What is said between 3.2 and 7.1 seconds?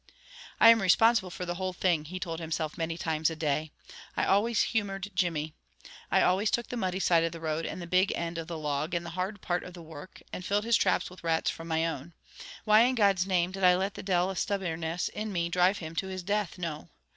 a day. "I always humored Jimmy. I always took the muddy